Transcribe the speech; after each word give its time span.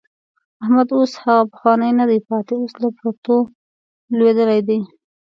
احمد 0.63 0.89
اوس 0.95 1.11
هغه 1.23 1.43
پخوانی 1.51 1.91
نه 1.99 2.05
دی 2.09 2.19
پاتې، 2.27 2.53
اوس 2.57 2.73
له 2.81 2.89
پرتو 2.97 3.35
لوېدلی 4.17 4.59
دی. 4.67 4.79